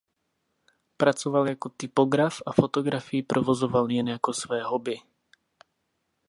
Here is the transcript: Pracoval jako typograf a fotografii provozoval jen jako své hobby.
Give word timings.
Pracoval 0.97 1.47
jako 1.47 1.69
typograf 1.69 2.41
a 2.45 2.51
fotografii 2.51 3.23
provozoval 3.23 3.91
jen 3.91 4.07
jako 4.07 4.33
své 4.33 4.63
hobby. 4.63 4.99